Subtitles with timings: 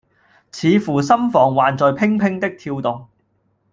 [0.51, 3.07] 似乎心房還在怦怦的跳動。